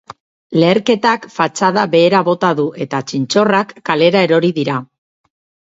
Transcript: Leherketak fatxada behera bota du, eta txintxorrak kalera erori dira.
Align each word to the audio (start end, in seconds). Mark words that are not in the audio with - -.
Leherketak 0.61 1.27
fatxada 1.33 1.83
behera 1.91 2.23
bota 2.31 2.51
du, 2.61 2.67
eta 2.87 3.03
txintxorrak 3.13 3.77
kalera 3.93 4.27
erori 4.31 4.53
dira. 4.61 4.83